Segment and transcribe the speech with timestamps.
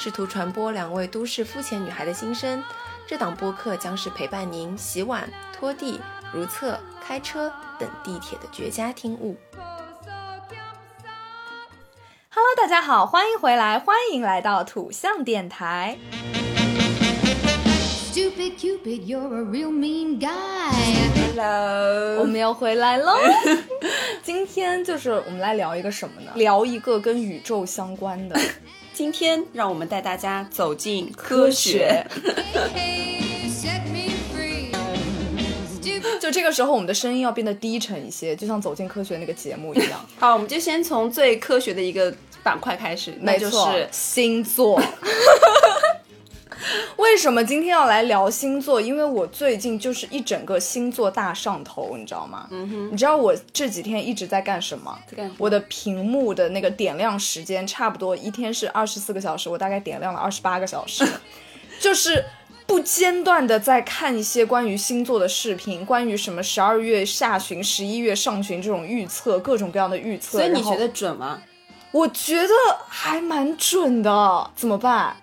[0.00, 2.62] 试图传播两位都市肤浅女孩的心声。
[3.04, 6.00] 这档播客将是陪伴您洗碗、拖地、
[6.32, 9.36] 如厕、开车等地铁的绝佳听物。
[12.30, 15.98] Hello，大家好，欢迎回来，欢迎来到土象电台。
[18.12, 20.30] Stupid Cupid, you're a real mean guy.
[21.34, 23.16] Hello，我们又回来喽。
[24.22, 26.30] 今天就是我们来聊一个什么呢？
[26.36, 28.38] 聊一个跟宇宙相关的。
[28.98, 32.04] 今天让我们带大家走进科学。
[36.20, 40.04] 就这个时候，我们的声音要变得低沉一些，就像走进科学那个节目一样。
[40.18, 44.82] 好，我们就先从最科学的一个板块开始，那就是星座。
[46.96, 48.80] 为什么今天要来聊星座？
[48.80, 52.46] 因为我最近就是一整个星座大上头，你知道吗？
[52.50, 52.92] 嗯哼。
[52.92, 54.98] 你知道我这几天一直在干什么？
[55.10, 55.30] 在干。
[55.38, 61.06] 我的屏幕的那个点亮时间差不多一天是二十四个小时，我大概点亮了二十八个小时，
[61.80, 62.24] 就是
[62.66, 70.38] 不间断的在看一些关于星座的视频，关于什么十二月下旬、十一月上旬这种预测，各种各样的预测。
[70.38, 71.40] 所以你觉得准吗？
[71.90, 72.50] 我觉得
[72.86, 75.16] 还蛮准的，怎么办？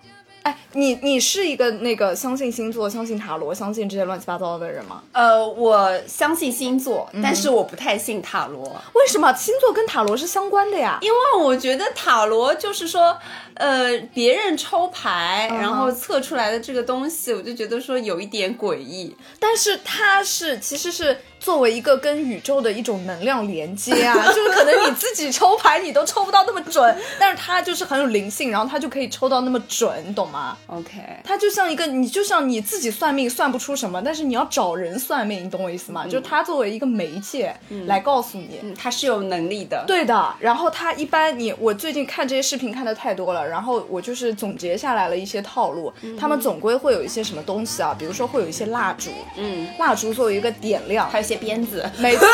[0.46, 5.02] 哎，你你是一个那个相信星座、相信塔罗、相信这些乱七八糟的人吗？
[5.10, 8.62] 呃，我相信星座，但是我不太信塔罗。
[8.94, 9.32] 为什么？
[9.34, 11.00] 星座跟塔罗是相关的呀？
[11.02, 13.18] 因为我觉得塔罗就是说，
[13.54, 19.16] 呃，别人抽牌然后测出来的这个东西，我就觉得说有一点诡异。
[19.40, 21.18] 但是它是其实是。
[21.46, 36.04] 作为一个跟宇宙的一种能量连接啊， 就是可能你自己抽牌你都抽不到那么准，但是它就是很有灵性，然后它就可以抽到那么准，你懂吗？OK，它就像一个你就像你自己算命算不出什么，但是你要找人算命，你懂我意思吗？
[36.04, 37.56] 就是它作为一个媒介
[37.86, 39.84] 来告诉你，它是有能力的。
[39.86, 51.35] 对的，然后它一般你我最近看这些视频看的太多了，然后我就是总结下来了一些套路，他们总归会有一些什么东西啊，比如说会有一些蜡烛，嗯，蜡烛作为一个点亮，还有一些。
[51.36, 52.26] 鞭子，没错，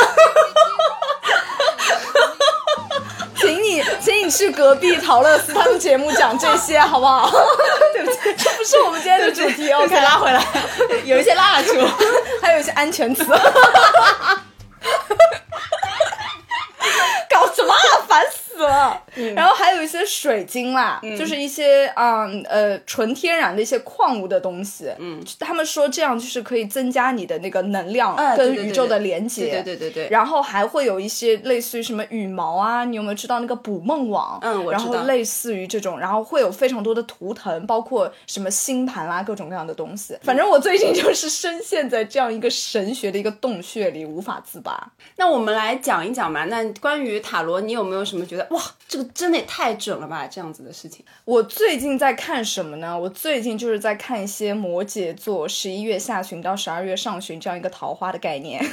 [3.37, 7.31] 请你，请你去隔壁陶乐斯他们节目讲这些，好不好？
[7.93, 10.45] 对不起，这不是我们今天的主题，OK，拉回来，
[11.05, 11.73] 有一些蜡烛，
[12.41, 13.25] 还有一些安全词。
[17.31, 17.73] 搞什么？
[17.73, 19.01] 啊烦死了！
[19.35, 24.91] 然后还有一些水晶啦，就是一些啊呃纯天然的一些矿物的东西。
[24.99, 29.63] 嗯，他们说这样就是可以增加你的那个能量跟宇宙的连接。
[29.63, 30.09] 对对对对。
[30.09, 34.39] 然后还会有一些类似于什么羽毛啊，你有没有知道那个捕梦网？
[34.43, 34.93] 嗯，我知道。
[34.93, 40.17] 然后类似于这种，然后会有非常多的图腾，包括什么星盘啦，各种各样的东西。
[40.23, 44.91] 反正我最近就是深陷在这样一个神学的一个洞穴里，无法自拔。
[45.17, 46.45] 那我们来讲一讲嘛。
[46.45, 50.27] 那关于塔罗，你有没有什么觉得哇，这个真的也太准了吧？
[50.27, 52.99] 这样子的事情，我最近在看什么呢？
[52.99, 58.65] 我最近就是在看一些摩羯座十一月下旬到十二月上旬这样一个桃花的概念。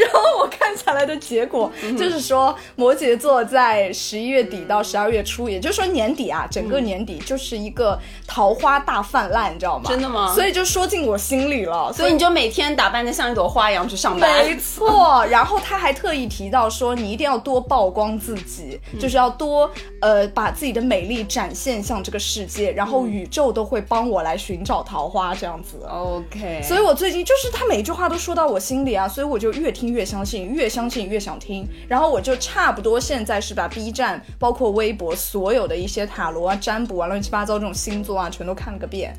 [0.00, 9.90] 然后我看下来的结果就是说，摩羯座在十一月底到十二月初，也就是说年底啊，整个年底就是一个桃花大泛滥，你知道吗？
[9.90, 10.32] 真的吗？
[10.34, 11.92] 所以就说进我心里了。
[11.92, 14.44] 所以你就每天打扮的像一朵花一样去上班。
[14.44, 15.26] 没错。
[15.26, 25.76] 然后他还特意提到说，你一定要多曝光自己，就是要多呃把自己的美丽展现向这个世界，然后宇宙都会帮我来寻找桃花这样子。
[25.86, 26.62] OK。
[26.62, 29.89] 所以我最近就是他每一句话都说到我心里啊，所以我就越听。
[29.92, 39.14] 越相信，越相信越想听，然后我就差不多现在是把 B 站，包括微博所有的一些塔罗啊、占卜啊、乱七八糟这种星座啊，全都看了个遍。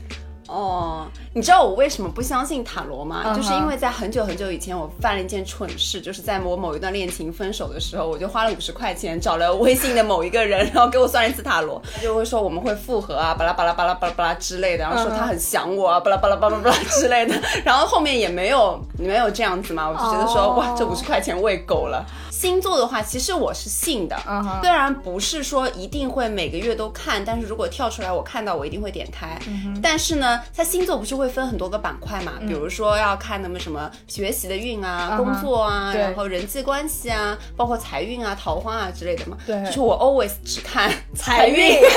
[0.47, 3.33] 哦，你知道我为什么不相信塔罗吗？
[3.33, 22.05] 就是因为在很久很久以前，我犯了一件蠢事，就是在我某一段恋情分手的时候，我就花了五十块钱找了微信的某一个人， 然后给我算了一次塔罗，他就会说我们会复合啊，巴拉巴拉巴拉巴拉巴拉之类的，然后说他很想我啊，巴拉巴拉巴拉巴拉之类的， 然后后面也没有没有这样子嘛，我就觉得说哇，这五十块钱喂狗了。
[22.29, 24.17] 星座的话，其实我是信的，
[24.63, 29.39] 虽然不是说一定会每个月都看，但是如果跳出来我看到，我一定会点开。
[29.79, 32.33] 但是呢，它星座不是会分很多个板块嘛？
[32.41, 39.37] 比如说要看那么什么学习的运啊、工作啊，然后人际关系啊，包括财运啊、桃花啊之类的嘛。
[39.45, 41.79] 对，就是我 always 只看 财运。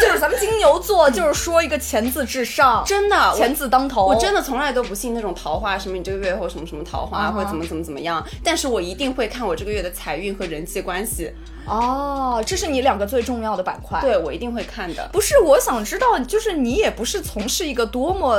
[0.00, 4.06] 就是咱们金牛座 就是说一个钱字至上，真的，钱字当头。
[4.06, 8.24] 我真的从来都不信那种桃花，什么你这个月或什么什么桃花，或者怎么怎么怎么样。
[8.42, 11.32] 但是我一定会看我这个月的财运和人际关系。
[11.70, 14.00] 哦，这是你两个最重要的板块。
[14.00, 15.08] 对，我一定会看的。
[15.12, 18.38] 不是，我想知道，就是你也不是从事一个多么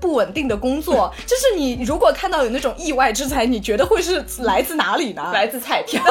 [0.00, 5.30] 不稳定的工作， 就是你如果看到有那种意外之财，你觉得会是来自哪里呢？
[5.32, 6.00] 来自彩票。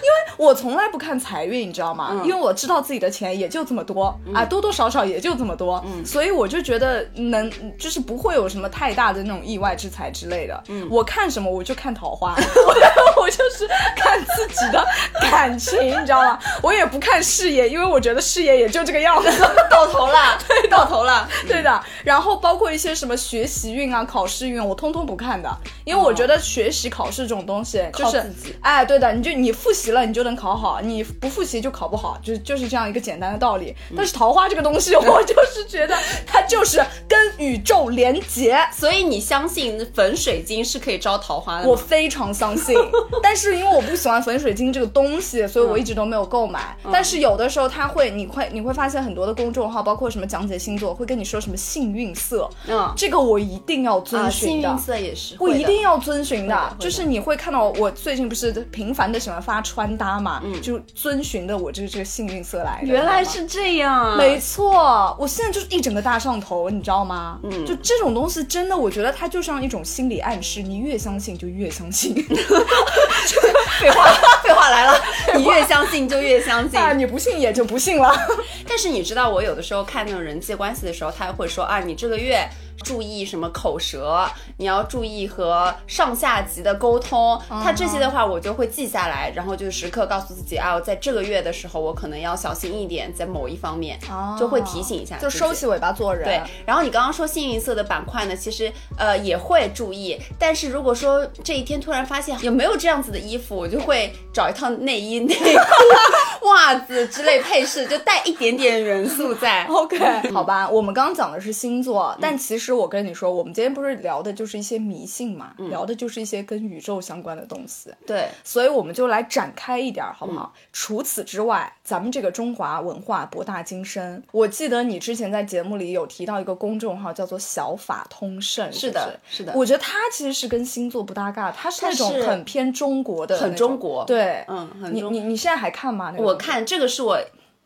[0.00, 2.22] 因为我从来不看财运，你知道吗？
[2.24, 10.62] 因为我知道自己的钱也就这么多啊，多多少少也就这么多，所以我就觉得能就是不会有什么太大的那种意外之财之类的。
[10.88, 13.66] 我看什么我就看桃花， 我我就是
[13.96, 14.82] 看自己的
[15.30, 16.38] 感情，你知道吗？
[16.62, 19.28] 我也不看事业，因为我觉得事业也就这个样子，
[19.68, 21.82] 到头了， 对，到头了，对的。
[22.04, 25.50] 然后包括一些什么学习运啊、考试运，我通通不看的，
[25.84, 28.22] 因为我觉得学习考试这种东西就是，
[28.60, 30.22] 哎，对的，你就你复习了，你就。
[30.28, 33.74] 能考好，你不复习就考不好，就就是这样一个简单的道理。
[33.96, 35.96] 但是桃花这个东西，我就是觉得
[36.26, 41.66] 它就是跟宇宙连结，所以你相信粉水晶是可以招桃花的？
[41.66, 42.76] 我非常相信，
[43.22, 46.76] 但是因为我不喜欢粉水晶这个东西，所以我一直都没有购买。
[46.92, 54.68] 但是有的时候他会，你会你会发现很多的公众号，包括什么讲解星座，会跟你说什么幸运色，嗯，这个我一定要遵循的。
[54.68, 56.76] 幸运色也是，我一定要遵循的。
[56.78, 60.18] 就是你会看到我最近不是频繁的喜欢发穿搭。
[60.18, 62.88] 嘛，就遵循的我这个这个幸运色来的。
[62.88, 67.38] 原来是这样，没错，我现在就是一整个大上头，你知道吗？
[67.44, 72.14] 嗯，就这种东西，真的，我觉得它就像一种心理暗示，你越相信就越相信。
[73.78, 74.06] 废话，
[74.42, 75.00] 废话来了，
[75.36, 78.14] 你越相信就越相信啊，你不信也就不信了。
[78.66, 82.48] 但是你知道，我有的时候看那种人际关系的时候，他会说啊，你这个月。
[82.88, 84.26] 注意什么口舌，
[84.56, 87.38] 你要注意和上下级的沟通。
[87.62, 93.98] 他这些的话，我就会记下来，然后就时刻告诉自己啊，在这个月的时候，我可能要小心一点，在某一方面，
[94.38, 96.24] 就会提醒一下，就收起尾巴做人。
[96.24, 96.40] 对。
[96.64, 109.66] 然后你刚刚说幸运色的板块呢，其实呃也会注意，但是如果说这一天突然发现有没有这样子的衣服，我就会找一套内衣、内裤、袜子之类配饰，就带一点点元素在。
[109.68, 112.77] OK，好吧，我们刚刚讲的是星座，但其实。
[112.78, 117.90] 实我跟你说，我们今天不是聊的就是一些迷信嘛，聊的就是一些跟宇宙相关的东西。
[118.06, 120.52] 对，所以我们就来展开一点，好不好？
[120.72, 124.22] 除此之外，咱们这个中华文化博大精深。
[124.32, 128.70] 我记得你之前在节目里有提到一个公众号，叫做“小法通胜”。
[128.72, 129.52] 是的，是的。
[129.54, 134.04] 我觉得它其实是跟星座不搭嘎，它是那种很偏中国的，很中国。
[134.06, 136.14] 对，嗯，很中你你你现在还看吗？
[136.16, 137.18] 我看这个是我。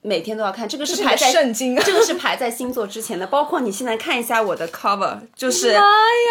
[0.03, 3.27] 每天都要看，这个是排在圣经，这个是排在星座之前的。
[3.29, 5.81] 包括你现在看一下我的 cover，就是妈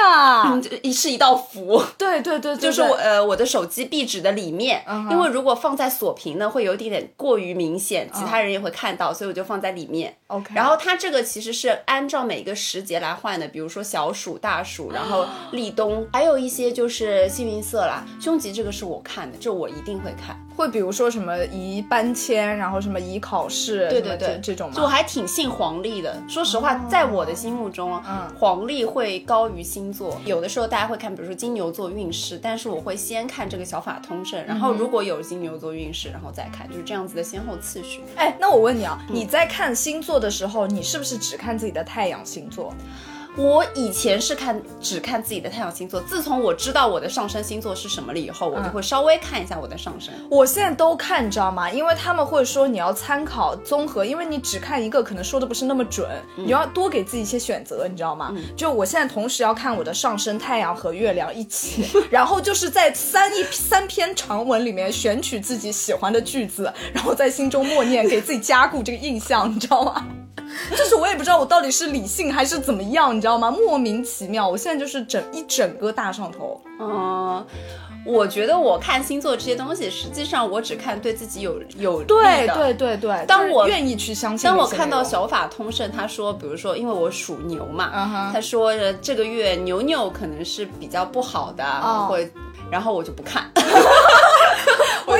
[0.03, 1.81] 呀，一是一道符。
[1.97, 10.13] 对对对，就是我呃我的手机壁纸的里面，因为如果放在锁屏呢，会有一点点过于明显，其他人也会看到，所以我就放在里面。
[10.27, 10.53] OK。
[10.53, 18.05] 然后它这个其实是按照每个时节来换的，比如说小暑、大暑， 然后立冬，还有一些就是幸运色啦。
[18.19, 20.37] 凶吉这个是我看的，这我一定会看。
[20.53, 24.71] 会比如说什么宜搬迁，然后什么宜考试，对对对，这种。
[24.71, 26.21] 就我还挺信黄历的。
[26.27, 30.19] 说实话，在我的心目中，嗯，黄历会高于星座。
[30.25, 38.01] 有的时候大家会看，比如说金牛座运势，但是我会先看这个小法通胜，然后如果有金牛座运势，然后再看，就是这样子的先后次序。
[38.15, 42.73] 哎，那我问你啊，你在看星座的时候，你是不是只看自己的太阳星座？
[43.37, 50.13] 我以前是看只看自己的太阳星座，自从我知道我的上升星座是什么了以后，我就会稍微看一下我的上升。
[50.29, 51.71] 我现在都看，你知道吗？
[51.71, 58.35] 因为他们会说你要参考综合，因为你只看一个可能说的不是那么准，你要多给自己一些选择，你知道吗？
[58.55, 70.05] 就我现在同时要看我的上升太阳和月亮一起， 然后就是在三一三篇长文里面选取自己喜欢的句子，然后在心中默念，给自己加固这个印象，你知道吗？
[70.71, 73.51] 就是我也不知道我到底是理性还是怎么样，你知道吗？
[73.51, 76.61] 莫名其妙，我现在就是整一整个大上头。
[76.79, 77.45] 嗯，
[78.05, 83.25] 我觉得我看星座这些东西，实际上我只看对自己有有对对对对。
[83.27, 88.71] 当我愿意去相信，当我看到小法通胜，他说，比如说，因为我属牛嘛，他说
[89.01, 91.63] 这个月牛牛可能是比较不好的，
[92.07, 92.31] 会，
[92.71, 93.51] 然后我就不看。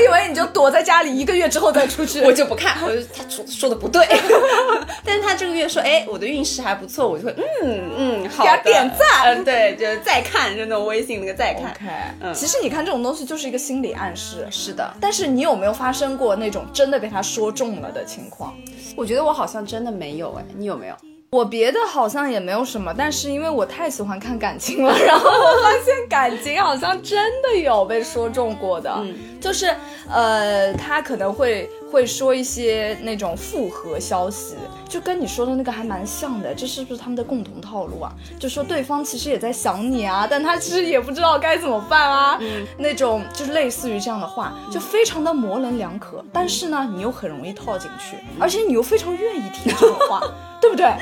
[0.10, 2.78] 我以为你就躲在家里一个月之后再出去， 我就不看。
[2.84, 4.06] 我就他说说的不对，
[5.06, 9.24] 但是他这个月说，哎，我的运势还不错，我就会嗯嗯好，给他点赞。
[9.26, 11.72] 嗯，对，就是再看，就那种微信那个再看。
[11.72, 11.86] OK，
[12.22, 14.48] 嗯，其实你看这种东西就是一个心理暗示。
[14.50, 18.56] 是的，但是你有没有发生过那种真的被他说中了的情况？
[18.96, 20.96] 我觉得我好像真的没有，哎，你有没有？
[21.34, 29.02] 我别的好像也没有什么，但是因为我太喜欢看感情了， 然后我发现感情好像真的有被说中过的，
[29.40, 29.74] 就是
[30.10, 34.56] 呃，他可能会会说一些那种复合消息，
[34.90, 38.12] 就跟你说的那个还蛮像的，这是不是他们的共同套路啊？
[38.38, 42.38] 就说对方其实也在想你啊，但他其实也不知道该怎么办啊，
[42.78, 50.22] 那种就是类似于这样的话，就非常的模棱两可，但是呢，你又很容易套进去，而且你又非常愿意听这种话。
[50.62, 50.86] 对不对？
[50.86, 51.00] 哎，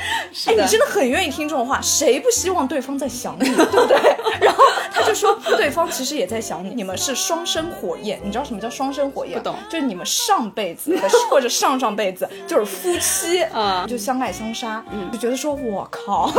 [0.56, 3.96] 你真的很愿意听这种话，谁不希望对方在想你， 对不对？
[4.40, 8.18] 然后他就说，对方其实也在想你，你们是双生火焰。
[8.24, 9.38] 你知道什么叫双生火焰？
[9.38, 10.98] 不懂，就是你们上辈子
[11.28, 16.32] 或者上上辈子就是夫妻啊， 就相爱相杀，就觉得说，我靠，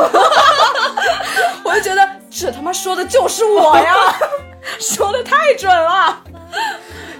[1.63, 3.95] 我就觉得这他妈说的就是我呀，
[4.79, 6.23] 说的太准了。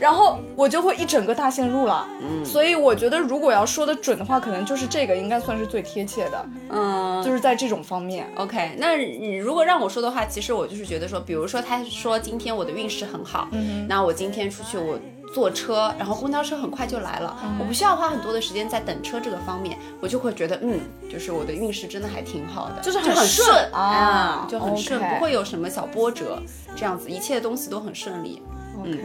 [0.02, 8.28] 然后我就会一整个大陷入了，嗯，所以我觉得如果要说的准的话，可能就是这个应该算是最贴切的，嗯，就是在这种方面。
[8.36, 14.98] OK，那你如果让我说的话，其实我就是觉得说，比如说他说今天我的运势很好，嗯，那我今天出去我
[15.32, 20.80] 坐车，然后公交车很快就来了，我不需要花很多的时间在等车这个方面，我就会觉得嗯，
[21.12, 26.42] 就是我的运势真的还挺好的，就是很顺啊，就很顺，不会有什么小波折，
[26.76, 28.42] 这样子一切东西都很顺利。
[28.80, 29.00] OK，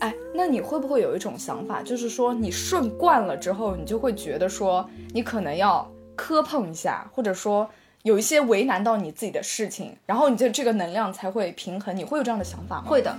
[0.00, 7.68] 哎，那你会不会有一种想法，就是说你顺惯了之后，你就会觉得说你可能要磕碰一下，或者说
[8.02, 11.96] 有一些为难到你自己的事情，然后你的这个能量才会平衡。
[11.96, 12.84] 你会有这样的想法吗？
[12.86, 13.16] 会的，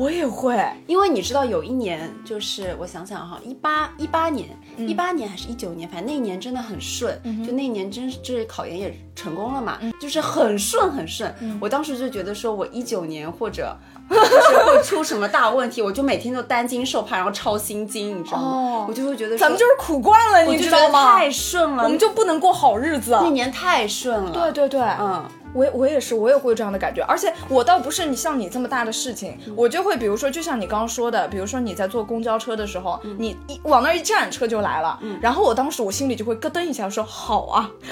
[0.00, 11.30] 我也会，因为你知道有一年，就是我想想哈，一八一八年，一八年还是一九年，反正那一年真的很顺，就那年真是考研也成功了嘛，就是很顺很顺。
[11.60, 13.76] 我当时就觉得说我一九年或者。
[14.10, 18.84] 就是会出什么大问题，我就每天都担惊受怕，然后抄心经，你知道吗？
[18.88, 21.16] 我就会觉得咱们就是苦惯了，你知道吗？
[21.16, 23.12] 太顺了，我们就不能过好日子。
[23.12, 24.32] 那年太顺了。
[24.32, 27.02] 对对对，嗯，我我也是，我也会有这样的感觉。
[27.02, 37.70] 而且我倒不是你像你这么大的事情，我就会比如说，就像你刚刚说的，比如说你在坐公交车的时候，你一往那一站，车就来了，然后我当时我心里就会咯噔一下，说好啊，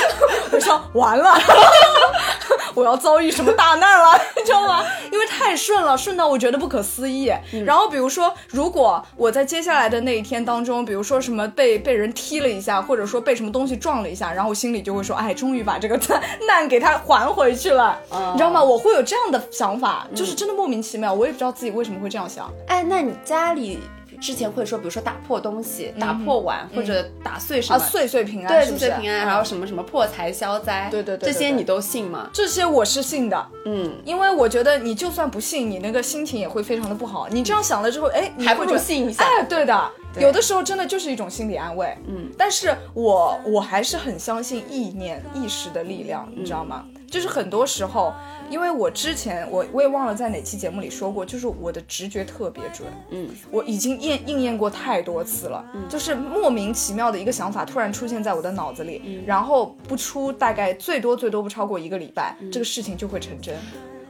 [0.52, 1.34] 我说完了。
[2.74, 4.82] 我要遭遇什么大难了， 你知道吗？
[5.10, 7.30] 因为太顺了，顺到我觉得不可思议。
[7.66, 16.00] 然后比如说，如果我在接下来的那一天当中，比如说什么被被人踢了一下，或者说被什么东西撞了一下，然后我心里就会说，哎，终于把这个
[16.46, 17.98] 难给他还回去了，
[18.32, 18.64] 你知道吗？
[18.64, 22.50] 我会有这样的想法，就是真的莫名其妙，我也不知道自己为什么会这样想。
[22.68, 23.80] 哎，那你家里？
[24.22, 32.30] 之前会说，比如说打破东西、打破碗或者打碎什么，岁岁平安，对，岁岁平安，然后什么什么破财消灾，对对对，这些你都信吗？
[32.32, 37.28] 这些我是信的，嗯，因为我觉得你就算不信，你那个心情也会非常的不好。
[37.28, 39.24] 你这样想了之后，哎，还不如信一下。
[39.24, 42.30] 哎，对的，有的时候真的就是一种心理安慰，嗯。
[42.38, 46.84] 但是我我还是很相信意念、意识的力量，你知道吗？
[47.12, 48.12] 就是很多时候。
[48.50, 63.56] 因为我之前我我也忘了在哪期节目里说过，就是我的直觉特别准，嗯，我已经验应验过太多次了，嗯，就是莫名其妙的一个想法突然出现在我的脑子里，然后不出大概最多最多不超过一个礼拜，这个事情就会成真。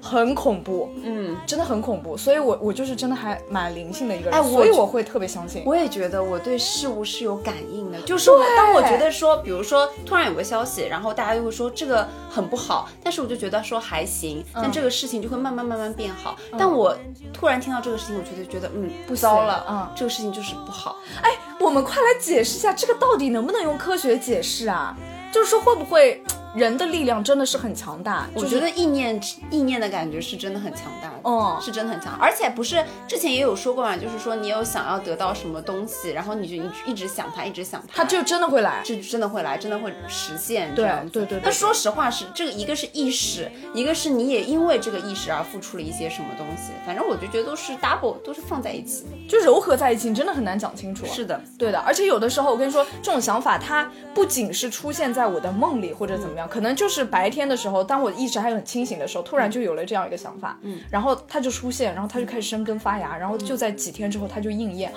[0.02, 5.62] 很恐怖，嗯，真的很恐怖，所以我我就是真的还蛮灵性的一个人，哎，所以我会特别相信。
[5.64, 16.36] 我也觉得我对事物是有感应的，就是当我觉得说，比如说突然有个消息，然后大家就会说这个很不好，但是我就觉得说还行，但这个事情就会慢慢慢慢变好。
[16.58, 16.96] 但我
[17.32, 20.96] 突然听到这个事情，我觉得觉得嗯不糟了，嗯，这个事情就是不好。
[21.22, 21.30] 哎，
[21.60, 24.96] 我们快来解释一下，这个到底能不能用科学解释啊？
[25.32, 26.20] 就是说会不会？
[26.54, 29.18] 人的力量真的是很强大，我觉得意念
[29.50, 40.74] 意念的感觉是真的很强大，嗯，是真的很强，而且不是之前也有说过嘛，就是说你有想要得到什么东西，然后你就一一直想它，一直想它，它就真的会来，就真的会来，真的会实现。
[40.74, 41.40] 对对对。
[41.42, 51.06] 那说实话是这个，一个是意识，一个是你也因为这个意识而付出了一些什么东西，反正我就觉得都是 double，都是放在一起，就柔合在一起，你真的很难讲清楚。
[51.06, 57.32] 是的，对的，而且有的时候我跟你说，这种想法它不仅是出现在我的梦里或者怎么样，可能就是白。
[57.32, 64.92] 天的时候，当我意识还很清醒的时候，突然就有了这样一个想法，嗯，然后它就出现，然后它就开始生根发芽，然后就在几天之后它就应验。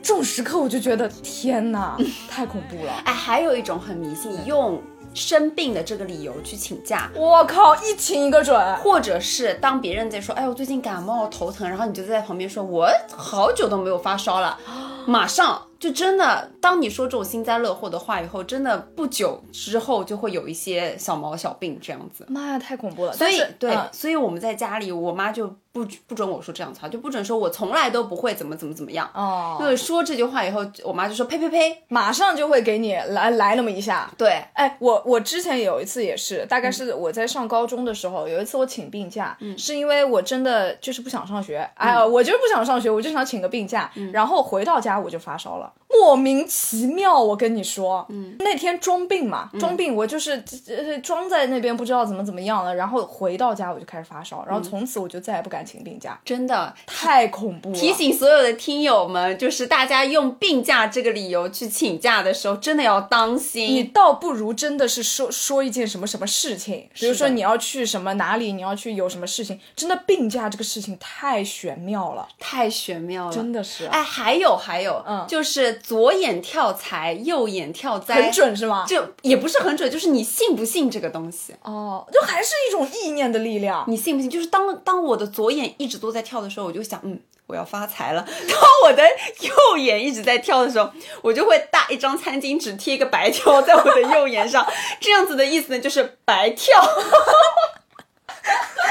[0.00, 1.98] 这种时刻我就觉得天哪，
[2.30, 2.92] 太恐怖了！
[3.04, 4.80] 哎，还有一种很迷信，用
[5.12, 8.76] 生病的这个理由去请假，我靠，一请一个准。
[8.76, 14.56] 或者是当别人在说，哎，我最近感冒头疼，然后你就在旁边说，我好久都没有发烧了。
[15.04, 22.24] 马上就真的，当你说这种幸灾乐祸的话以后，真的不久之后就会有一些小毛小病这样子。
[22.28, 23.12] 妈呀，太恐怖了！
[23.12, 29.08] 所以对，嗯所以我们在家里，我妈就不不准我说这样子话，就不准说我从来都不会怎么怎么怎么样。
[29.14, 31.82] 哦，因为说这句话以后，我妈就说呸呸呸。
[31.88, 34.10] 马上就会给你来来那么一下。
[34.16, 57.74] 对，哎，我我之前有一次也是，大概是我在上高中的时候，有一次我请病假，是因为我真的就是不想上学，哎呀，我就是不想上学，我就想请个病假，然后回到家我就发烧了，莫名其妙，我跟你说，嗯那天装病嘛，装病我就是呃装在那边不知道怎么怎么样了，然后回到家我就开始发烧，然后从此我就再也不敢请病假，真的太恐怖了。
[57.74, 63.66] 提醒所有的听友们，就是大家用病假这个理由去请假的时候，真的要当心。
[63.68, 63.86] 你。
[63.96, 75.24] 倒不如真的是说说一件什么什么事情，比如说你要去什么哪里，你要去有什么事情，真的病假这个事情太玄妙了，太玄妙了，真的是，哎，还有还有，嗯。
[75.26, 78.84] 就是左眼跳财，右眼跳灾，很准是吗？
[78.88, 81.54] 就也不是很准，就是你信不信这个东西。
[81.62, 83.84] 哦，就还是一种意念的力量。
[83.88, 84.30] 你信不信？
[84.30, 88.22] 就是当当我的左眼一直都在跳的时候，我就想，嗯，我要发财了。
[88.22, 89.02] 当我的
[89.40, 90.90] 右眼一直在跳的时候，
[91.22, 94.66] 我就会大一张餐巾纸贴一个白条在我的右眼上，
[95.00, 96.82] 这样子的意思呢，就是白跳。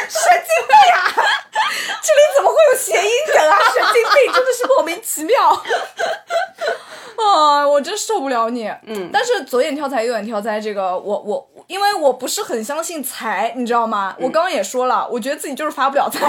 [0.07, 0.99] 神经病啊！
[2.03, 3.57] 这里怎么会有谐音梗啊？
[3.73, 5.63] 神经病，真的是莫名其妙。
[7.17, 8.67] 啊，我真受不了你。
[8.85, 14.15] 嗯，但是左眼跳财，右眼跳灾，这个我我因为我不是很相信财，你知道吗？
[14.19, 16.25] 我刚刚也说了，我觉得自己就是发不了财。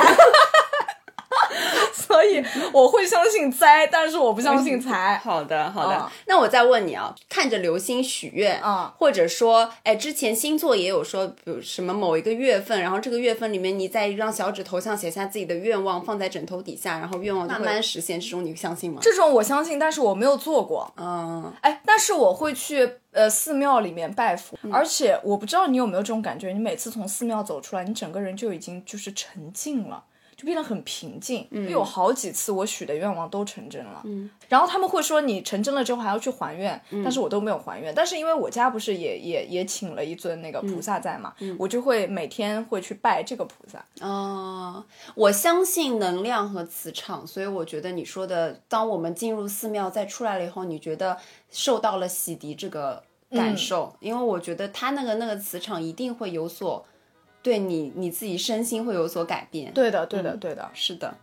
[1.96, 5.18] 所以我会相信灾，但是我不相信财。
[5.18, 5.96] 好的，好的。
[5.96, 18.98] 嗯那我再问你啊，看着流星许愿，嗯或者说，哎，之前星座也有说，比如什么某一个月份，然后这个月份里面，你在一张小纸头上写下自己的愿望，放在枕头底下，然后愿望慢慢实现，这种你相信吗？
[19.00, 20.92] 这种我相信，但是我没有做过。
[20.96, 30.02] 嗯，哎，但是我会去呃寺庙里面拜佛，而且我不知道你有没有这种感觉，你每次从寺庙走出来，你整个人就已经就是沉静了。
[30.36, 34.02] 就变得很平静，因为有好几次我许的愿望都成真了。
[34.04, 37.94] 嗯，然后他们会说你成真了之后还要去还愿，但是我都没有还愿。
[37.94, 43.82] 但是因为我家不是也也也请了一尊那个菩萨在嘛，我就会每天会去拜这个菩萨。
[44.06, 51.16] 哦，我相信能量和磁场，所以我觉得你说的，当我们进入寺庙再出来了以后，你觉得
[51.50, 56.84] 受到了洗涤这个感受，因为我觉得它那个那个磁场一定会有所
[57.46, 59.72] 对你你自己身心会有所改变。
[59.72, 60.68] 对的，对的，对的。
[60.74, 61.16] 是的。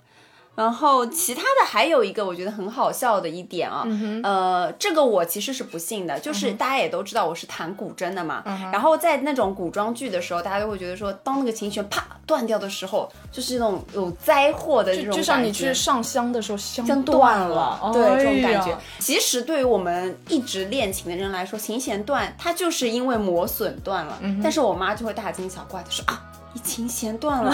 [0.55, 3.87] 然后其他的还有一个我觉得很好笑的一点啊，
[4.23, 18.77] 呃，这个我其实是不信的，就是大家也都知道我是弹古筝的嘛，然后在那种古装剧的时候，大家都会觉得说，当那个琴弦啪断掉的时候，就是那种有灾祸的这种感觉，就像你去上香的时候，香香断了，哦对这种感觉。
[18.99, 24.19] 其实对于我们一直练琴的人来说，琴弦断，它就是因为磨损断了。
[24.41, 26.21] 但是我妈就会大惊小怪的说啊，
[26.53, 27.51] 你琴弦断了，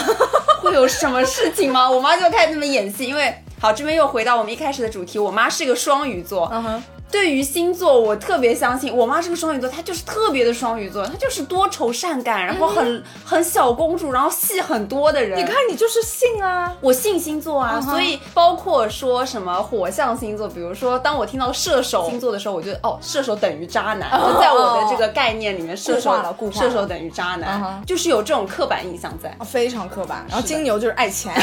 [0.61, 1.89] 会有什么事情吗？
[1.89, 8.95] 我妈就开始那么演戏，因为好这边又回到我们一开始的主题，我妈是一个双鱼座，嗯哼，对于星座，我特别相信。
[8.95, 15.39] 我妈是个双鱼座，她就是特别的双鱼座，她就是多愁善感，然后很、很小公主，然后戏很多的人。
[15.39, 24.09] 你看你就是信啊，我信星座啊所以包括说什么火象星座，比如说当我听到射手星座的时候，我就哦，射手等于渣男。
[24.11, 26.15] 哦在我的这个概念里面，射手
[26.51, 29.35] 射手等于渣男就是有这种刻板印象在。
[29.45, 30.25] 非常刻板。
[30.29, 31.33] 然后金牛就是爱钱，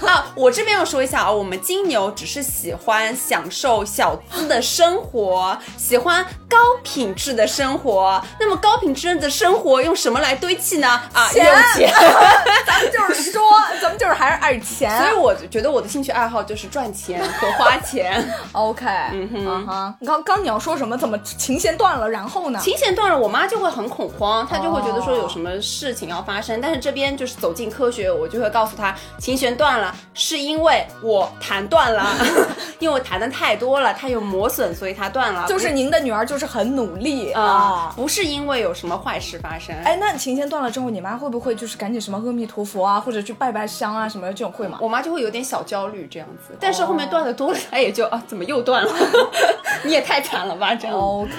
[0.06, 8.20] 啊，我这边要说一下啊，我们金牛只是喜欢享受小资的生活，喜欢高品质的生活。
[8.40, 10.88] 那么高品质的生活用什么来堆砌呢？
[11.12, 11.92] 啊，钱用钱。
[12.66, 13.42] 咱们就是说，
[13.80, 14.96] 咱们就是还是爱钱。
[15.02, 18.26] 所以我觉得我的兴趣爱好就是赚钱和花钱。
[18.52, 20.96] OK，嗯哼，哈，刚刚你要说什么？
[20.96, 22.08] 怎么琴弦断了？
[22.08, 22.58] 然后呢？
[22.60, 26.60] 琴弦断了，我妈就会很恐慌，她就会觉得说有什么事情要发生。
[26.60, 32.06] 但是这边就是走进科学，我就会告诉她，琴弦断了是因为我弹断了，
[32.78, 35.46] 因为我弹的太多了，它有磨损，所以它断了。
[35.48, 37.92] 就是您的女儿就是很努力啊、啊。
[37.96, 39.74] 不是因为有什么坏事发生。
[39.84, 44.78] 哎，那琴弦断了之后，你妈会不会就是赶紧什么阿弥陀佛啊，或者去拜拜香啊什么的这种会吗？
[44.80, 48.92] 我妈就会有点小焦虑这样子，但是后面断的多了，她也就啊，怎么又断了？
[49.84, 50.96] 你也太惨了吧，这样。
[50.96, 51.30] OK，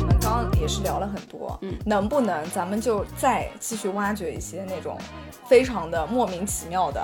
[0.00, 4.96] 我们刚刚也是聊了很多，嗯，能不能咱们就再继续挖掘一些那种
[5.48, 7.00] 非常的莫名其妙的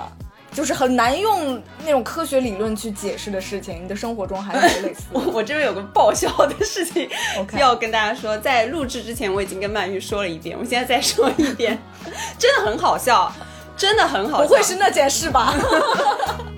[0.53, 7.09] 就是很难用那种科学理论去解释的事情，你的生活中还有类似我我这边有个爆笑的事情
[7.59, 11.77] 要跟大家说，在录制之前我已经跟曼玉说了一遍，我现在再说一遍，
[12.39, 13.29] 真的很好笑，
[13.75, 14.47] 真的很好笑。
[14.47, 15.53] 不会是那件事吧？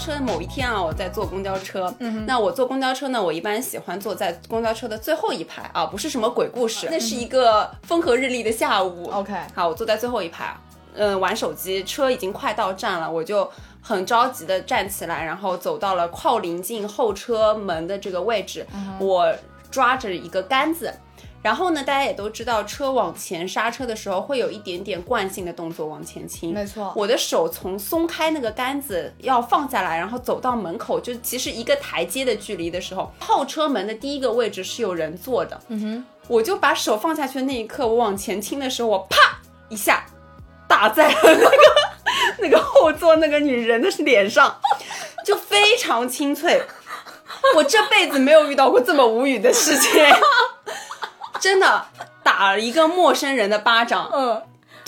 [0.00, 9.10] 车某一天啊，我在坐公交车，嗯，那我坐公交车呢，我一般喜欢坐在公交车的最后一排啊，不是什么鬼故事，那是一个风和日丽的下午。
[9.10, 10.56] OK 好，我坐在最后一排，
[10.94, 13.46] 嗯、玩手机，车已经快到站了，我就
[13.82, 18.66] 很着急的站起来，然后走到了靠临近后车门的这个位置，
[18.98, 19.30] 我
[19.70, 20.90] 抓着一个杆子。
[21.42, 26.52] 然后呢，大家也都知道，车往前刹车的时候会有一点点惯性的动作往前倾。
[26.52, 35.58] 没错我的手从松开那个杆子要放下来，然后走到门口，就其实一个台阶的距离的时候，后车门的第一个位置是有人坐的。
[35.68, 40.04] 嗯哼，我就把手放下去的那一刻，我往前倾的时候，我啪一下
[40.68, 41.56] 打在了那个
[42.40, 44.60] 那个后座那个女人的脸上，
[45.24, 46.62] 就非常清脆。
[47.56, 50.02] 我这辈子没有遇到过这么无语的事情，
[51.40, 51.86] 真的
[52.22, 54.42] 打了一个陌生人的巴掌，嗯，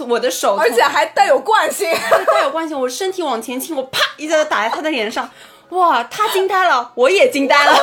[0.09, 1.91] 我的手而且还带有惯性。
[2.27, 5.29] 带有惯性，我身体往前倾，我啪一下子打在他的脸上，
[5.71, 7.75] 哇，他惊呆了，我也惊呆了。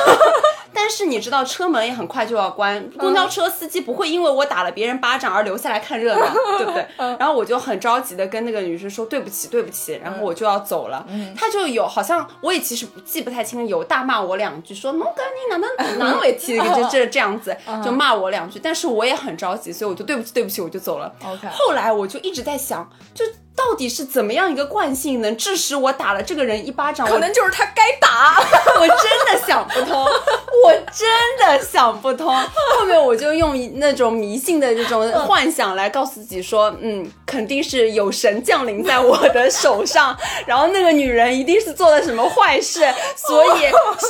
[0.82, 6.86] 但是你知道，车门也很快就要关，公交车司机不会因为我打了别人巴掌而留下来看热闹， 对不对？
[7.18, 11.06] 然后我就很着急的跟那个女生说对不起，对不起，然后我就要走了。
[11.36, 18.58] 他就有好像我也其实记不太清，有大骂我两句，说侬跟你哪能哪能会提就这 这样子，就骂我两句。
[18.58, 21.12] 但是我也很着急，所以我就对不起，对不起，我就走了。
[21.52, 23.22] 后来我就一直在想，就
[23.56, 27.06] 到底是怎么样一个惯性能致使我打了这个人一巴掌？
[27.06, 28.42] 可能就是他该打。
[28.80, 31.08] 我真的想不通，我真
[31.38, 32.34] 的想不通。
[32.34, 42.80] 后面我就用那种迷信的这种幻想来告诉自己说，嗯，肯定是有神降临在我的手上，然后那个女人一定是做了什么坏事，
[43.16, 43.60] 所以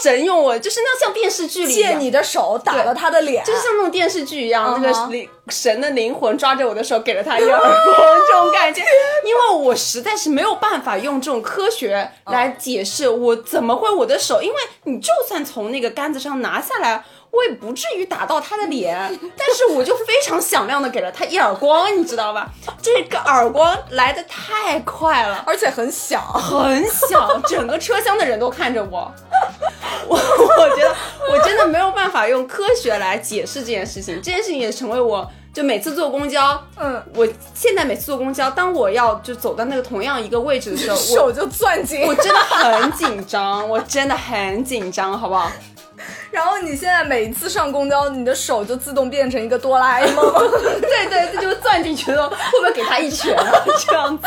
[0.02, 1.74] 神用我，就是那像电视剧里。
[1.74, 8.82] 借你的手打了他的脸，就是像那种电视剧一样，那个灵神的灵魂抓着我的手，给了他一个耳光，这种感觉。
[9.24, 14.40] 因为我实在是没有办法用这种科学来解释，我怎么会我的手？
[14.42, 17.04] 因为你就算从那个杆子上拿下来。
[17.32, 18.92] 我也不至于打到他的脸，
[19.38, 22.50] 但是我就非常响亮的给了他一耳光，你知道吧？
[22.82, 26.20] 这个耳光来的太快了，而且很响。
[26.20, 29.14] 很响，整个车厢的人都看着我。
[30.08, 30.92] 我我觉得
[31.30, 42.14] 我真的没有办法用科学来解释这件事情，这件事情也成为我就每次坐公交，嗯，我现在每次坐公交，当我要就走到那个同样一个位置的时候，我 手就攥紧我。
[42.14, 45.50] 真的很紧张， 我真的很紧张，好不好？
[46.30, 50.32] 然后你现在每一次上公交，你的手就自动变成一个哆啦 A 梦。
[50.80, 53.52] 对对，这就攥进去了，会不会给他一拳啊？
[53.86, 54.26] 这样子。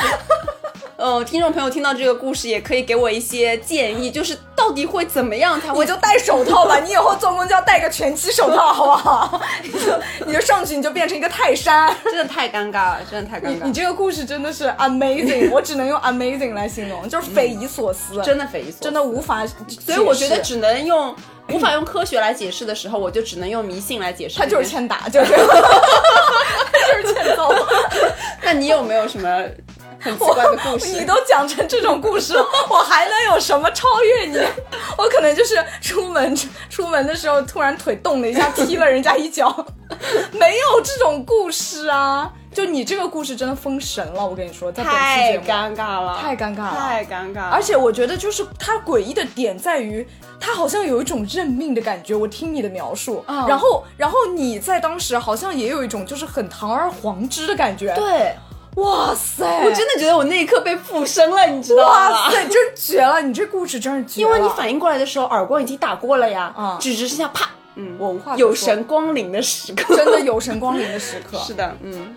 [0.96, 9.42] 呃，听众朋友听到这个故事，也可以给我一些建议，就是到底会怎么样才会我就戴手套吧， 你以后坐公交戴个全漆手套好不好？
[9.64, 11.94] 你 就你就上去，你就变成一个泰山。
[12.04, 13.66] 真的太尴尬了，真的太尴尬了。
[13.66, 19.46] 你这个故事真的是 amazing，我只能用 amazing 来形容，就是匪夷所思，真的匪夷所思，真的无法。
[19.68, 21.14] 所以我觉得只能用
[21.50, 24.38] 无法用科学来解释的时候，我就只能用迷信来解释。
[24.38, 24.70] 他就是。
[24.70, 27.54] 欠打，就是 他就是欠揍。
[28.42, 29.44] 那你有没有什么
[30.04, 31.06] 很奇怪的故 你？
[31.06, 34.38] 都讲成这种故事了， 我还能有什么超越你？
[34.98, 36.36] 我可能就是出门
[36.70, 39.66] 出门的时候突然腿动了一下，踢了人家一脚，
[40.34, 42.32] 没有这种故事啊！
[42.54, 45.46] 就你这个故事真的封神了，我跟你说，在本期太节目。
[45.48, 47.50] 尴尬了，太尴尬了太尴尬了。
[47.52, 50.08] 而且我觉得，就是它诡异的点在于，
[50.40, 52.14] 它好像有一种认命的感觉。
[52.14, 58.36] 我听你的描述，嗯然后，然后你在当时好像也有一种就是很堂而皇之的感觉。，对，
[58.76, 62.10] 哇塞，我真的觉得我那一刻被附身了，你知道吗？
[62.10, 63.22] 哇塞，真绝了！
[63.22, 71.38] 你这故事真是绝了，因为你反应过来的时候，耳光已经打过了呀，嗯只只剩下啪，嗯，我无话有神光临的时刻，真的有神光临的时刻。
[71.46, 72.16] 是的，嗯。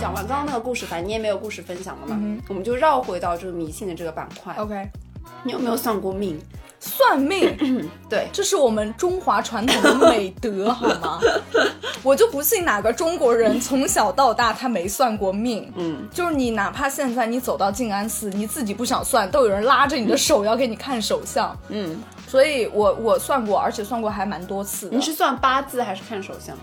[0.00, 4.54] 讲完刚刚那个故事，反正你也没有故事分享了嘛，我们就绕回到这个迷信的这个板块。
[4.58, 4.90] OK，
[5.44, 6.38] 你有没有算过命？
[6.84, 7.56] 算命，
[8.10, 11.18] 对，这是我们中华传统的美德，好吗？
[12.04, 15.72] 我就不信哪个中国人从小到大他没算过命。
[15.76, 21.56] 嗯，就是你哪怕现在你走到静安寺，你自己不想算，都有人拉着你的手要给你看手相。
[21.70, 24.90] 嗯，所以我我算过，而且算过还蛮多次。
[24.92, 26.54] 你是算八字还是看手相？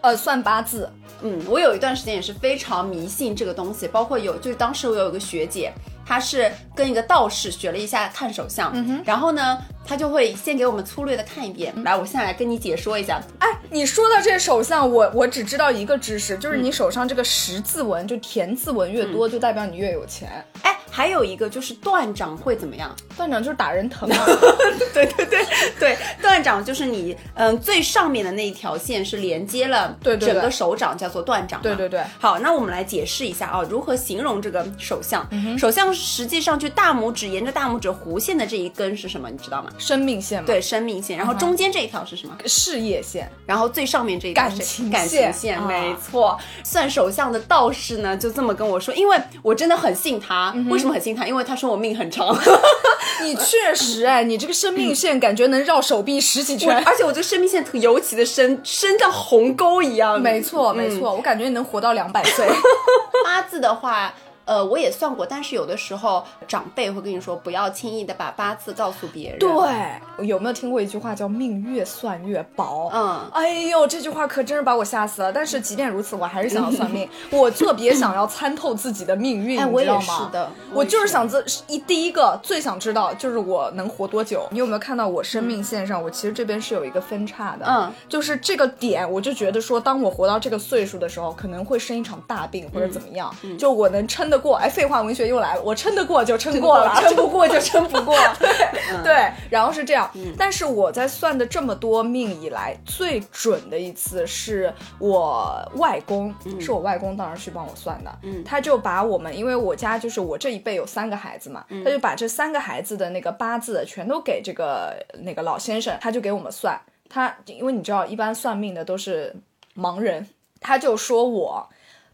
[0.00, 0.88] 呃算八字，
[1.22, 5.72] 嗯，我有一段时间也是非常迷信这个东西，包括有就是当时我有一个学姐，
[6.08, 8.72] 他是跟一个道士学了一下看手相，
[9.04, 11.70] 然后呢，他就会先给我们粗略的看一遍。
[11.84, 13.20] 来，我现在来跟你解说一下。
[13.40, 20.42] 哎，你说到这手相，我我只知道一个知识，就是你手上这个十字纹，就田字纹越多，就代表你越有钱。
[20.62, 22.92] 哎，还有一个就是断掌会怎么样？
[23.16, 24.26] 断掌就是打人疼啊。
[24.92, 25.46] 对对对
[25.78, 31.62] 对，断掌就是你嗯最上面的那一条线是连接了整个手掌，叫做断掌。
[31.62, 35.24] 对对对好，那我们来解释一下啊，如何形容这个手相？
[35.30, 39.30] 嗯手相实际上就大拇指沿着大拇指弧线的这一根是什么？
[39.30, 39.70] 你知道吗？
[39.78, 41.16] 生命线嘛，对，生命线。
[41.16, 42.36] 然后中间这一条是什么？
[42.46, 43.30] 事业线。
[43.46, 46.36] 然后最上面这一条是感情感线情线，啊没错。
[46.64, 50.52] 算手相的道士呢，就这么跟我说，因为我真的很信他。
[50.56, 51.26] 嗯为什么很心疼？
[51.26, 52.36] 因为他说我命很长。
[53.22, 56.76] 你确实哎，你这个生命线感觉能绕手臂十几圈。
[56.84, 60.20] 而且我这生命线尤其的深，深到鸿沟一样。
[60.20, 62.46] 没错没错，我感觉你能活到两百岁。
[63.24, 64.14] 八字的话，
[64.48, 72.88] 呃，我也算过，但是有的时候长辈会跟你说，不要轻易的把八字告诉别人。，对，有没有听过一句话叫“命越算越薄”？
[72.96, 75.30] 嗯，哎呦，这句话可真是把我吓死了。
[75.30, 77.06] 但是即便如此，我还是想要算命。
[77.30, 80.24] 我特别想要参透自己的命运，哎知道吗？
[80.24, 84.48] 是的我就是想自一第一个最想知道就是我能活多久。
[84.50, 86.02] 你有没有看到我生命线上？
[86.02, 94.56] 我其实这边是有一个分叉的，嗯，就是这个点，我就觉得说，当我活到这个岁数的时候，可能会生一场大病或者怎么样，嗯就我能撑得过。
[94.56, 98.16] 哎，废话文学又来了，我撑得过就撑过了，撑不过就撑不过。
[99.04, 100.10] 对，然后是这样。
[100.14, 108.18] 嗯但是我在算的这么多命以来，最准的一次是我外公，是我外公当时去帮我算的。
[108.22, 116.80] 嗯他就把我们，因为我家就是我这一辈有三个孩子嘛，嗯他就把这三个孩子的那个八字全都给这个那个老先生，他就给我们算。
[117.10, 119.34] 他因为你知道，一般算命的都是
[119.76, 120.26] 盲人，
[120.60, 121.68] 他就说我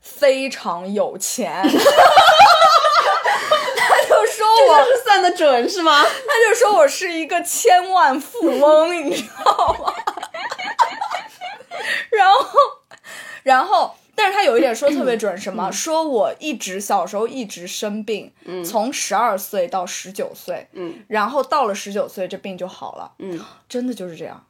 [0.04, 1.62] 非常有钱。
[3.76, 6.02] 他就说我是算的准是吗？
[6.02, 9.92] 他就说我是一个千万富翁，你知道吗？
[12.10, 12.46] 然后，
[13.42, 15.70] 然后，但是他有一点说特别准，什么？
[15.72, 18.32] 说我一直小时候一直生病，
[18.64, 24.44] 从十二岁到十九岁，嗯，然后到了十九岁这病就好了，嗯，真的就是这样。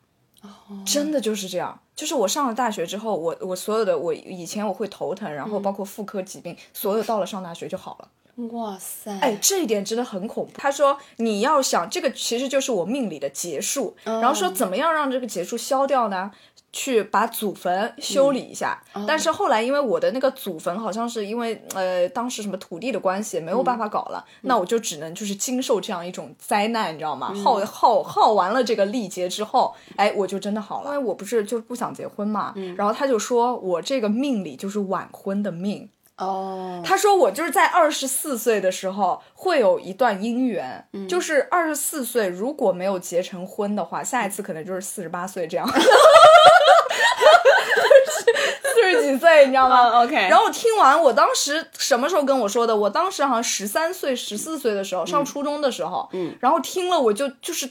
[0.85, 8.09] 真的就是这样，就是我上了大学之后，我我所有的我以前我会头疼，然后包括妇科疾病，所有到了上大学就好了。
[8.51, 10.51] 哇塞，哎，这一点真的很恐怖。
[10.57, 16.33] 他说你要想这个其实就是我命里的劫数，然后说怎么样让这个劫数消掉呢？
[16.77, 27.33] 去把祖坟修理一下，但是后来因为我的那个祖坟好像是因为呃当时什么土地的关系没有办法搞了，那我就只能就是经受这样一种灾难，你知道吗？
[27.45, 30.91] 耗耗耗完了这个历劫之后，哎，我就真的好了。
[30.93, 35.89] 因为我不是就是不想结婚嘛，然后他就说我这个命里就是晚婚的命。
[36.19, 45.67] 哦，他说我就是在二十四岁的时候会有一段姻缘，就是二十四岁如果没有结成婚的话，下一次可能就是四十八岁这样，
[48.63, 50.15] 四十几岁，你知道吗、嗯，OK。
[50.15, 52.77] 然后我听完，我当时什么时候跟我说的？
[52.77, 57.69] 我当时好像十三岁、十四岁的时候，上初中的时候，嗯，然后听了我就就是。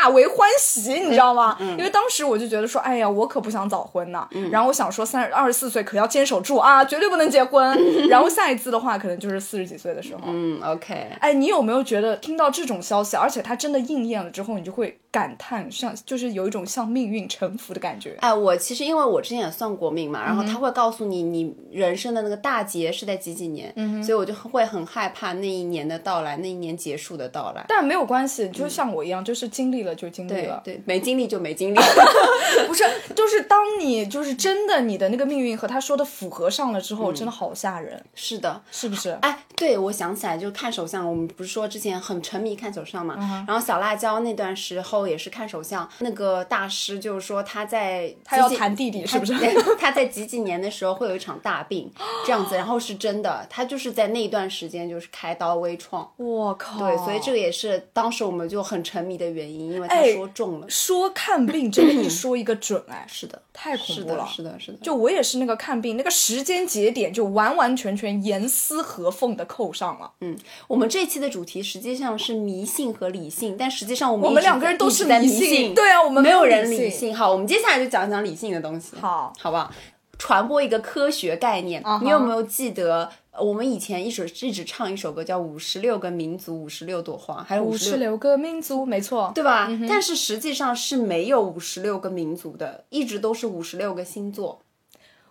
[0.00, 1.56] 大为欢喜，你知道吗？
[1.60, 4.26] 因为当时我就觉得说，哎呀，我可不想早婚呢。
[4.50, 7.78] 然后我想说，三二十四岁可要坚守住啊，绝对不能结婚。
[8.08, 10.22] 然后下一次的话，可能就是四十几岁的时候。
[10.26, 18.16] 嗯，OK，哎，你有没有觉得听到这种消息，而且它真的应验了之后，你就会感叹，像就是有一种向命运臣服的感觉？
[18.20, 27.62] 哎，我其实因为我之前也算过命嘛，然嗯后他会告诉你你人生的那个大劫是在几几年，嗯所以我就会很害怕那一年的到来，那一年结束的到来。
[27.68, 30.60] 但没有关系，就像我一样，就是经历了就经历了。
[30.64, 31.78] 对对，没经历就没经历。
[32.66, 39.10] 不是，就是当你就是真的你的那个命运和他说的符合上了之后，真的好吓人，是的，是不是？
[39.22, 49.34] 哎，对，我想起来，就是看手相，我们不是说之前很沉迷看手相嘛，嗯然后小辣椒那段时候也是看手相，那个大师就是说他在他要谈弟弟是不是？
[49.78, 51.90] 他在几几年的时候会有一场大病，
[52.26, 56.10] 这样子，然后是真的，他就是在那一段时间就是开刀微创。
[56.16, 56.80] 我靠！
[56.80, 60.68] 对，所以这个也是当时我们就很沉迷的原因，因为他哎说中了。
[60.68, 64.26] 说看病真的一说一个准，哎，是的，太恐，怖了。
[64.26, 64.78] 是的，是的。
[64.78, 70.10] 就我也是那个看病，那个时间节点就完完全全严丝合缝的扣上了。
[70.20, 70.36] 嗯
[70.68, 76.90] 我们这期的主题实际上是迷信和理性，但实际上我们我们两个人都是一直在迷信，对啊，我们没有人理理。
[76.90, 77.14] 性。
[77.14, 79.72] 好，我们接下来就讲讲理性的东西，好，好不好？
[80.20, 81.82] 传播一个科学概念。
[82.02, 87.92] 你有没有记得呃我们以前一首一直唱一首歌叫《五十六个民族，五十六朵花》，还有五五十六。
[87.92, 89.32] 十六个民族，没错。
[89.34, 89.68] 对吧？
[89.88, 94.60] 但是实际上是没有五十六个民族的，一直都是五十六个星座。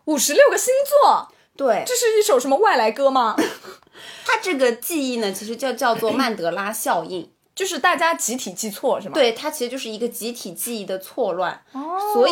[0.06, 0.73] 五十六个星
[1.04, 3.36] 座，对，这是一首什么外来歌吗？
[4.25, 7.30] 它这个记忆呢，其实叫叫做曼德拉效应。
[7.60, 9.13] 就是大家集体记错是吗？
[9.13, 11.52] 对，它其实就是一个集体记忆的错乱。
[11.74, 12.32] 哦所以，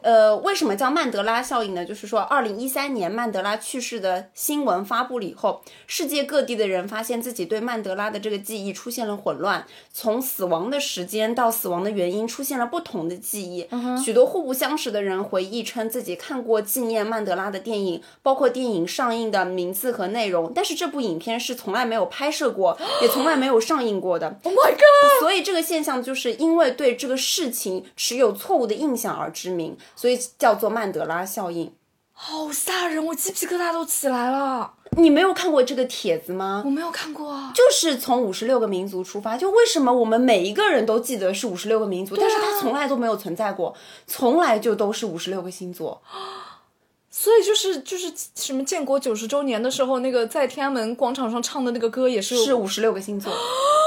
[0.00, 1.84] 呃，为什么叫曼德拉效应呢？
[1.84, 13.68] 就是说，二零一三年曼德拉去世的新闻发布了以后，世界各地的人发现自己对曼德拉的这个记忆出现了混乱，从死亡的时间到死亡的原因出现了不同的记忆。
[14.02, 24.34] 许多互不相识的人回忆称自己看过纪念曼德拉的电影，包括电影上映的名字和内容，但是这部影片是从来没有拍摄过，也从来没有上映过的。
[24.62, 25.20] ，Oh my god！
[25.20, 31.72] 所以这个现象就是因为对这个事情持有错误的印象而知名，所以叫做曼德拉效应。
[32.14, 34.74] 好吓人，我鸡皮疙瘩都起来了。
[34.96, 36.70] 你没有看过这个帖子吗我？
[36.70, 37.50] 没有看过啊。
[37.54, 43.74] 就是从五十六个民族出发，就为什么我们每一个人都记得是五十六个民族，但是它从来都没有存在过，
[44.06, 46.00] 从来就都是五十六个星座。
[47.10, 53.32] 所以就是就是什么建国九十周年的时候，那个在天安门广场上唱的那个歌也是是五十六个星座，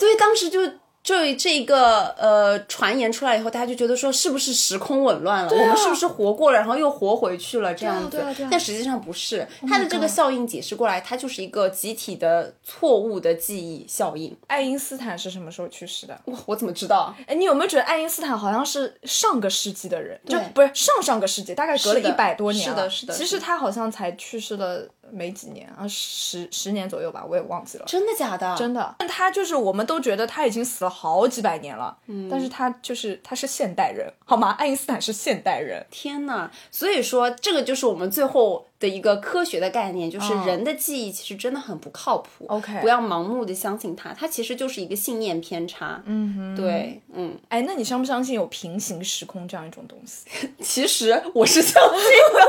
[0.00, 0.66] 所以当时就
[1.02, 5.50] 就这个呃传言出来以后，大家就觉得说是不是时空紊乱了？
[5.50, 8.18] 我们是不是活过了，然后又活回去了这样子？
[8.18, 14.36] 对啊对啊但实际上不是，它的这个效应解释过来，它就是一个集体的错误的记忆效应。
[14.46, 16.18] 爱因斯坦是什么时候去世的？
[16.26, 17.14] 哇，我怎么知道？
[17.26, 22.74] 哎，你有没有觉得爱因斯坦好像是上个世纪的人，就不是上上个世纪，大概隔了一百多年了。
[22.74, 27.84] 是的是的其实是的他好像才去世了没几年啊，十十年左右吧，我也忘记了。
[27.86, 28.56] 真的假的？
[28.56, 34.50] 真的，但他就是我们都觉得他已经死了好几百年了，嗯，但是他就是他是现代人，好吗？
[34.58, 36.50] 爱因斯坦是现代人，天呐！
[36.70, 42.46] 所以说，这个就是我们最后的一个科学的概念，就是嗯人的记忆其实真的很不靠谱。
[42.48, 46.02] OK 不要盲目的相信他，他其实就是一个信念偏差。
[46.06, 50.26] 嗯哼，对，嗯，哎，那你相不相信有平行时空这样一种东西？
[50.60, 52.00] 其实我是相信
[52.34, 52.40] 的。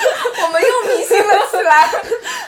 [0.46, 1.90] 我们又迷信了起来。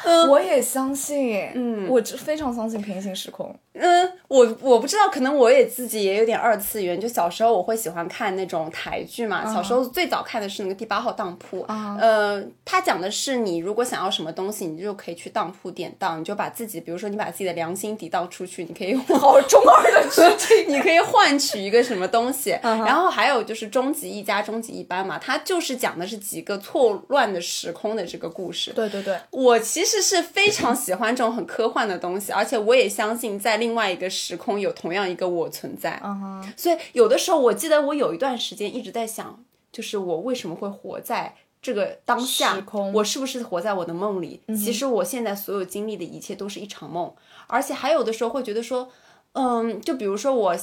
[0.28, 3.54] 我也相信，嗯，我真非常相信平行时空。
[3.74, 7.00] 嗯，我我不知道，可能我也自己也有点二次元。
[7.00, 11.64] 就小时候我会喜欢看那种台剧嘛，小时候最早看的是那个《第八号当铺》。
[11.98, 20.68] 呃，它讲的是你如果想要什么东西，你就可以去当铺典当，你就把自己，比如说你把自己的良心抵当出去，你可以 好中二的剧情。
[20.68, 22.50] 你可以换取一个什么东西。
[22.62, 28.72] 然后还有就是终极一家、终极一班嘛，它就是讲的是几个错乱的时空的这个故事。
[28.72, 36.00] 对对对，我其实是非常喜欢这种很科幻的东西，而且我也相信在另外一个时空有同样一个我存在。
[36.04, 42.64] 嗯所以有的时候，我记得我有一段时间一直在想，就是我为什么会活在这个当下？
[42.94, 44.40] 我是不是活在我的梦里？
[44.48, 47.12] 其实我现在所有经历的一切都是一场梦，
[47.48, 48.88] 而且还有的时候会觉得说，
[49.32, 50.56] 嗯，就比如说我。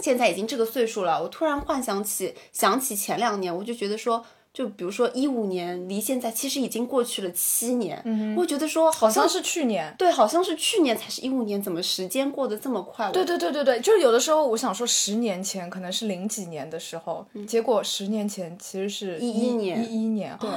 [0.00, 9.94] 现在已经这个岁数了，我突然幻想起想起前两年，我就觉得说，就比如说一五年离现在其实已经过去了七年，嗯我觉得说好像是去年。
[9.96, 13.10] 对，好像是去年才是一五年，怎么时间过得这么快？
[13.10, 20.36] 对对对对对，就是有的时候我想说，十年前可能是零几年的时候，结果十年前其实是一一年一一年。
[20.38, 20.50] 对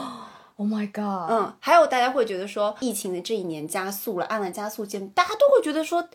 [0.58, 1.32] ，Oh my god！
[1.32, 6.06] 嗯，还有大家会觉得说，疫情的这一年加速了，按了加速键，大家都会觉得说，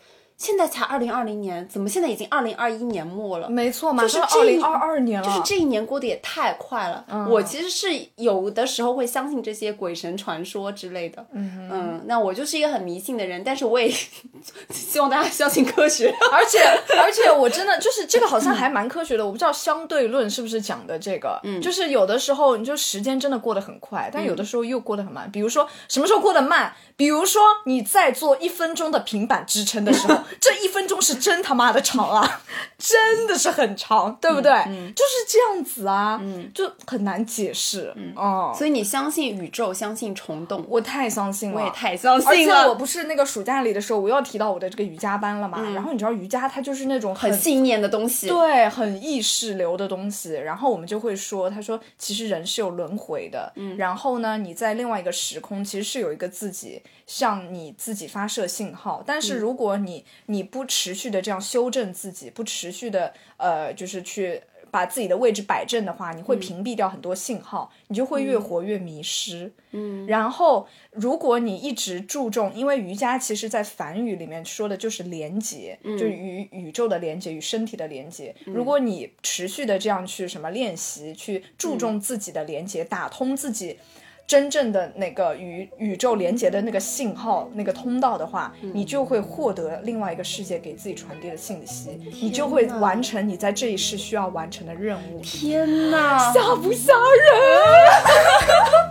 [0.41, 3.47] 现在才二零二零年，怎么现在已经二零二一年末了？
[3.47, 5.27] 没错，嘛就是二零二二年了。
[5.27, 7.05] 就是这一年过得也太快了。
[7.29, 11.23] 我其实是有的时候会相信这些鬼神传说之类的。
[11.33, 13.87] 嗯那我就是一个很迷信的人，但是我也
[14.73, 16.11] 希望大家相信科学。
[16.33, 16.57] 而且
[16.99, 25.29] 而且我真的就是这个好像还蛮科学的，我不知道相对论是不是讲的这个，嗯，就是有的时候你就时间真的过得很快，但有的时候又过得很慢。
[25.31, 26.73] 比如说什么时候过得慢？
[26.95, 32.41] 比如说你在做一分钟的平板支撑的时候，这一分钟是真他妈的长啊，
[32.77, 34.51] 真的是很长，对不对？
[34.95, 42.69] 就是这样子啊，嗯，就很难解释，嗯，哦，所以你相信宇宙，相信虫洞，我太相信了，我也太相信了而且。
[42.69, 45.61] 我不是那个暑假里的时候，我又提到我的这个瑜伽班了嘛。
[45.73, 48.27] 然后你知道瑜伽它就是那种很很信念的东西。
[48.27, 50.33] 对很意识流的东西。
[50.33, 53.51] 然后我们就会说，他说其实人是有轮回的。
[53.55, 53.75] 嗯。
[53.77, 56.81] 然后呢，你在另外一个时空其实是有一个自己
[57.11, 64.41] 向你自己发射信号，但是如果你你不持续的这样修正自己，不持续的呃就是去。
[64.71, 69.51] 把自己的位置摆正的话，你会屏蔽掉很多信号，你就会越活越迷失。
[69.71, 78.33] 嗯，然后如果你一直注重，因为瑜伽其实在梵语里面说的就是连接，就与宇宙的连接，与身体的连接。
[78.45, 83.77] 如果你持续的这样去什么练习，去注重自己的连接，打通自己。
[84.31, 95.19] 真正的那个与宇宙连接的那个信号、那个通道的话，你就会获得另外一个世界给自己传递的信息，你就会完成你在这一世需要完成的任务。
[95.19, 96.31] 天哪！
[96.31, 98.90] 吓不吓人？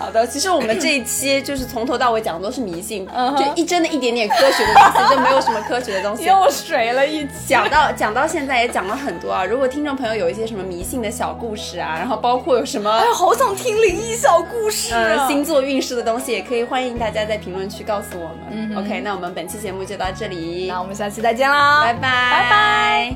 [0.00, 6.24] 好的，其实我们这一期就是从头到尾讲的都是迷信，就一真的一点点科学的东西，就没有什么科学的东西。
[6.24, 7.30] 又水了一期。
[7.46, 14.94] 讲到讲到现在也讲了很多啊，如果听众朋友有一些什么迷信的小故事啊，然后包括有什么哎呀，好想听灵异小故事！
[15.28, 18.78] 星座运势的东西，也可以欢迎大家在评论区告诉我们。
[18.78, 23.14] OK，那我们本期节目就到这里，那我们下期再见啦，拜拜，拜拜。